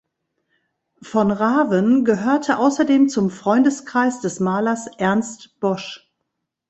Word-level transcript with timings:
Von 1.03 1.29
Raven 1.29 2.05
gehörte 2.05 2.57
außerdem 2.57 3.07
zum 3.07 3.29
Freundeskreis 3.29 4.19
des 4.19 4.39
Malers 4.39 4.87
Ernst 4.97 5.59
Bosch. 5.59 6.11